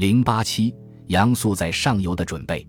[0.00, 0.74] 零八七，
[1.08, 2.66] 杨素在上游的准备，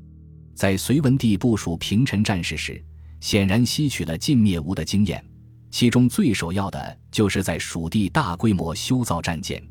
[0.54, 2.84] 在隋文帝部署平陈战事时，
[3.22, 5.24] 显然吸取了晋灭吴的经验，
[5.70, 9.64] 其中最首要的就是在蜀地大规模修造战舰，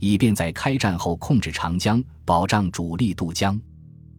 [0.00, 3.56] 以便在开战后控制长江，保障主力渡江。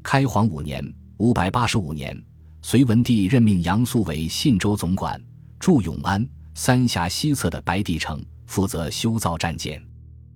[0.01, 0.81] 开皇五年
[1.19, 2.17] （五百八十五年），
[2.63, 5.21] 隋文帝任命杨素为信州总管，
[5.59, 9.83] 驻永安、三峡西侧的白帝城，负责修造战舰。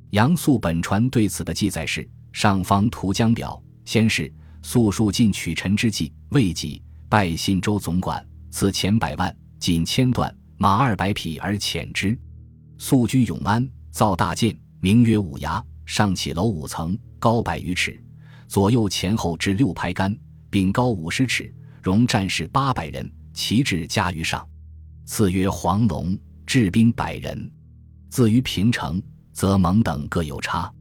[0.09, 2.05] 杨素本传对此的记载是。
[2.31, 4.31] 上方图江表，先是
[4.61, 12.17] 素数进取臣之计，未几，拜信州总管，赐钱百万，锦千段，马二百匹而遣之。
[12.77, 18.01] 素居永安，造大舰，名曰五崖，上起楼五层，高百余尺，
[18.47, 20.15] 左右前后置六排杆，
[20.49, 24.47] 并高五十尺，容战士八百人，旗帜加于上。
[25.05, 27.51] 赐曰黄龙，治兵百人。
[28.09, 29.01] 自于平城，
[29.33, 30.71] 则蒙等各有差。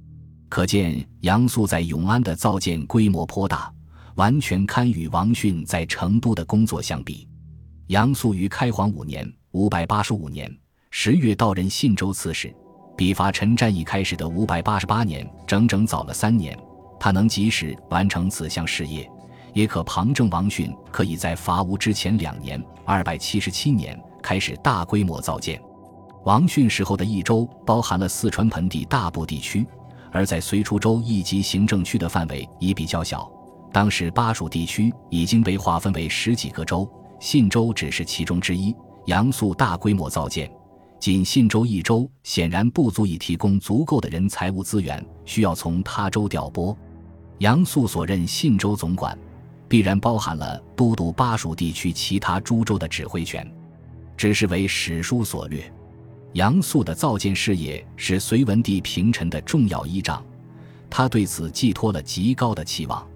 [0.49, 3.71] 可见杨素在永安的造舰规模颇大，
[4.15, 7.29] 完全堪与王逊在成都的工作相比。
[7.89, 10.51] 杨素于开皇五年（五百八十五年）
[10.91, 12.55] 十月到任信州刺史，
[12.97, 16.59] 比伐陈战役开始的五百八十八年整整早了三年。
[16.99, 19.09] 他能及时完成此项事业，
[19.55, 25.61] 也可旁证王逊可以在伐吴之前两年（二百七十七年）开始大规模造舰。
[26.25, 29.67] 王逊时候的益州包含了四川盆地大部地区。
[30.11, 33.31] 而在随初州一级行政区的范围已比较小，
[33.73, 38.75] 当时巴蜀地区已经被划分为十几个州，信州只是其中之一。
[39.07, 40.51] 杨素大规模造舰，
[41.01, 46.77] 仅信州一州显然不足以提供足够的人财物资源，需要从他州调拨。
[47.39, 49.17] 杨素所任信州总管，
[49.69, 53.51] 必然包含了都督巴蜀地区其他诸州的指挥权，
[54.17, 55.73] 只是为史书所略。
[56.35, 60.23] 杨素的造舰事业是隋文帝平陈的重要依仗，
[60.91, 63.07] 他对此寄托了极高的期望。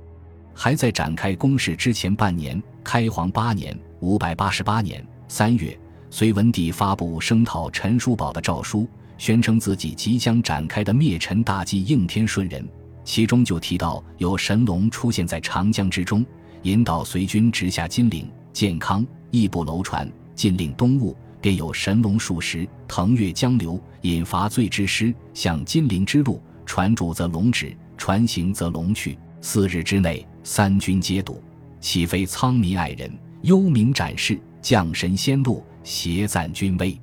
[0.55, 5.79] 还在展开攻势之前半年，开皇八年（五百八十八年）三月，
[6.11, 12.67] 隋文帝发布声讨陈叔宝的诏书，宣称自己即将展开的灭陈大计应天顺人，
[13.05, 16.25] 其中就提到有神龙出现在长江之中，
[16.63, 21.17] 引导隋军直下金陵、建康、义部楼船，禁令东吴。
[21.43, 26.41] 便有神龙数十腾跃江流，引伐罪之师向金陵之路。
[26.65, 29.19] 船主则龙止，船行则龙去。
[29.41, 31.43] 四日之内，三军皆堵，
[31.81, 33.13] 岂非苍民爱人？
[33.43, 36.97] 幽冥展示，将神仙路，协赞军威。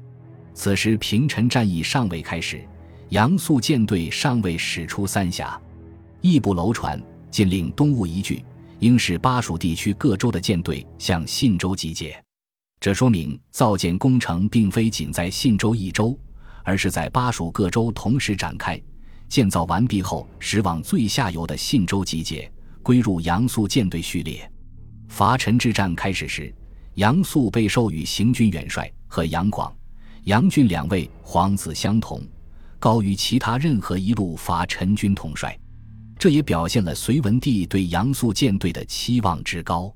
[0.54, 2.64] 此时平陈战役尚未开始，
[3.10, 5.60] 杨素舰队尚未驶出三峡，
[6.22, 8.44] 义部楼船禁令东吴一句，
[8.80, 12.18] 应使巴蜀地区各州的舰队向信州集结。
[12.80, 16.18] 这说明造舰工程并非仅在信州一州，
[16.64, 18.82] 而是在巴蜀各州同时展开。
[19.28, 22.50] 建造完毕后，驶往最下游的信州集结，
[22.82, 24.50] 归入杨素舰队序列。
[25.10, 26.56] 伐陈之战开始时，
[26.94, 29.76] 杨素被授予行军元帅和杨广、
[30.24, 32.26] 杨俊两位皇子相同，
[32.80, 35.58] 高于其他任何一路伐陈军统帅。
[36.18, 39.94] 这也表现了隋文帝对杨素舰队的期望之高。